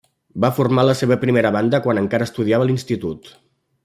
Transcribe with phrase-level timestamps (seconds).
[0.45, 3.31] Va formar la seva primera banda quan encara estudiava a l'institut.